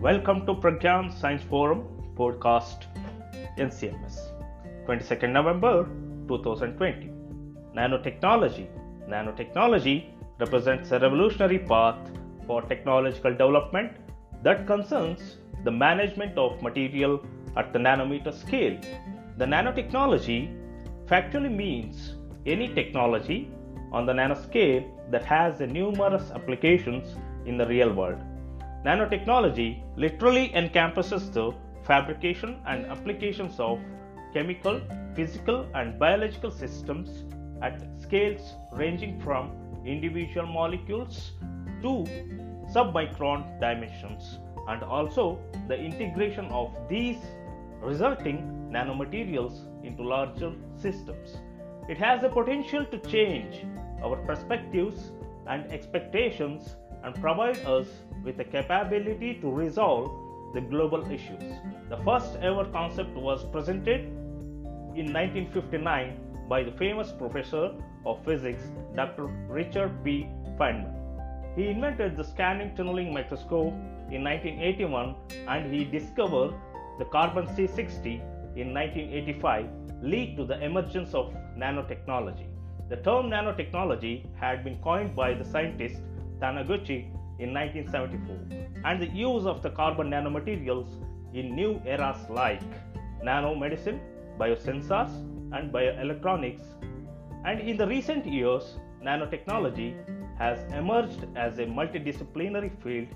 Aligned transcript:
Welcome 0.00 0.46
to 0.46 0.54
Pragyan 0.54 1.12
Science 1.12 1.42
Forum 1.42 1.80
podcast 2.16 2.84
NCMS, 3.58 4.30
22nd 4.86 5.32
November 5.32 5.88
2020. 6.28 7.10
Nanotechnology. 7.74 8.68
Nanotechnology 9.08 10.10
represents 10.38 10.92
a 10.92 11.00
revolutionary 11.00 11.58
path 11.58 11.98
for 12.46 12.62
technological 12.62 13.32
development 13.32 13.90
that 14.44 14.68
concerns 14.68 15.38
the 15.64 15.72
management 15.72 16.38
of 16.38 16.62
material 16.62 17.20
at 17.56 17.72
the 17.72 17.78
nanometer 17.80 18.32
scale. 18.32 18.78
The 19.36 19.46
nanotechnology 19.46 20.40
factually 21.06 21.52
means 21.52 22.14
any 22.46 22.72
technology 22.72 23.50
on 23.90 24.06
the 24.06 24.12
nanoscale 24.12 24.88
that 25.10 25.24
has 25.24 25.58
numerous 25.58 26.30
applications 26.30 27.16
in 27.46 27.58
the 27.58 27.66
real 27.66 27.92
world. 27.92 28.22
Nanotechnology 28.84 29.82
literally 29.96 30.54
encompasses 30.54 31.30
the 31.30 31.52
fabrication 31.82 32.60
and 32.66 32.86
applications 32.86 33.58
of 33.58 33.80
chemical, 34.32 34.80
physical, 35.14 35.66
and 35.74 35.98
biological 35.98 36.50
systems 36.50 37.24
at 37.60 37.82
scales 38.00 38.54
ranging 38.72 39.20
from 39.20 39.50
individual 39.84 40.46
molecules 40.46 41.32
to 41.82 42.04
submicron 42.72 43.58
dimensions, 43.60 44.38
and 44.68 44.82
also 44.82 45.38
the 45.66 45.76
integration 45.76 46.44
of 46.46 46.70
these 46.88 47.18
resulting 47.80 48.68
nanomaterials 48.70 49.66
into 49.84 50.02
larger 50.02 50.52
systems. 50.76 51.38
It 51.88 51.96
has 51.98 52.20
the 52.20 52.28
potential 52.28 52.84
to 52.84 52.98
change 52.98 53.64
our 54.04 54.16
perspectives 54.16 55.12
and 55.48 55.72
expectations 55.72 56.76
and 57.04 57.14
provide 57.16 57.58
us 57.64 57.86
with 58.24 58.36
the 58.36 58.44
capability 58.44 59.34
to 59.40 59.50
resolve 59.50 60.10
the 60.54 60.60
global 60.60 61.10
issues. 61.10 61.42
The 61.88 61.98
first 61.98 62.36
ever 62.36 62.64
concept 62.66 63.14
was 63.14 63.44
presented 63.46 64.00
in 64.96 65.12
1959 65.12 66.46
by 66.48 66.62
the 66.62 66.72
famous 66.72 67.12
professor 67.12 67.72
of 68.06 68.24
physics 68.24 68.62
Dr. 68.96 69.26
Richard 69.48 69.92
P. 70.02 70.26
Feynman. 70.58 70.94
He 71.54 71.68
invented 71.68 72.16
the 72.16 72.24
scanning 72.24 72.74
tunneling 72.76 73.12
microscope 73.12 73.74
in 74.10 74.24
1981 74.24 75.14
and 75.46 75.72
he 75.72 75.84
discovered 75.84 76.54
the 76.98 77.04
carbon 77.04 77.46
C60 77.46 78.20
in 78.56 78.74
1985 78.74 79.66
lead 80.02 80.36
to 80.36 80.44
the 80.44 80.62
emergence 80.64 81.14
of 81.14 81.34
nanotechnology. 81.56 82.46
The 82.88 82.96
term 82.96 83.26
nanotechnology 83.30 84.24
had 84.36 84.64
been 84.64 84.78
coined 84.78 85.14
by 85.14 85.34
the 85.34 85.44
scientist 85.44 86.00
Taniguchi 86.40 87.10
in 87.38 87.54
1974, 87.54 88.82
and 88.84 89.00
the 89.02 89.06
use 89.06 89.46
of 89.46 89.62
the 89.62 89.70
carbon 89.70 90.10
nanomaterials 90.10 90.88
in 91.34 91.54
new 91.54 91.80
eras 91.86 92.18
like 92.30 92.62
nanomedicine, 93.24 94.00
biosensors, 94.38 95.10
and 95.52 95.72
bioelectronics. 95.72 96.62
And 97.44 97.60
in 97.60 97.76
the 97.76 97.86
recent 97.86 98.26
years, 98.26 98.78
nanotechnology 99.04 99.94
has 100.38 100.58
emerged 100.72 101.26
as 101.36 101.58
a 101.58 101.66
multidisciplinary 101.66 102.70
field 102.82 103.08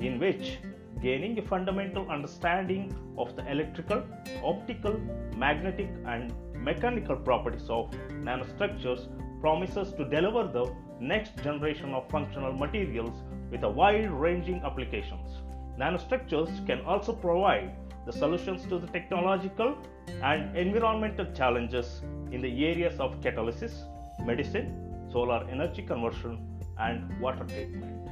in 0.00 0.18
which 0.18 0.58
gaining 1.02 1.38
a 1.38 1.42
fundamental 1.42 2.08
understanding 2.10 2.94
of 3.16 3.34
the 3.36 3.48
electrical, 3.50 4.02
optical, 4.44 4.98
magnetic, 5.36 5.88
and 6.06 6.32
mechanical 6.54 7.16
properties 7.16 7.68
of 7.68 7.90
nanostructures 8.26 9.08
promises 9.40 9.92
to 9.92 10.04
deliver 10.04 10.44
the 10.56 10.64
next 11.00 11.36
generation 11.42 11.94
of 11.94 12.08
functional 12.10 12.52
materials 12.52 13.22
with 13.50 13.62
a 13.62 13.68
wide 13.68 14.10
ranging 14.10 14.60
applications. 14.64 15.38
Nanostructures 15.78 16.66
can 16.66 16.80
also 16.82 17.12
provide 17.12 17.70
the 18.06 18.12
solutions 18.12 18.64
to 18.66 18.78
the 18.78 18.86
technological 18.88 19.76
and 20.22 20.56
environmental 20.56 21.26
challenges 21.32 22.02
in 22.32 22.40
the 22.40 22.66
areas 22.66 22.98
of 22.98 23.20
catalysis, 23.20 23.84
medicine, 24.24 25.08
solar 25.12 25.46
energy 25.50 25.82
conversion, 25.82 26.38
and 26.78 27.20
water 27.20 27.44
treatment. 27.44 28.07